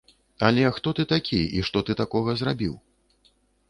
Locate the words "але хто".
0.47-0.93